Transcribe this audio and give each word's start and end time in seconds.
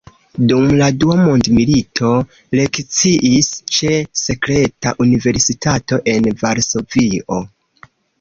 Dum 0.51 0.69
la 0.77 0.85
dua 1.01 1.15
mondmilito 1.17 2.13
lekciis 2.59 3.49
ĉe 3.75 3.91
sekreta 4.21 4.95
universitato 5.05 6.01
en 6.15 6.31
Varsovio. 6.41 7.39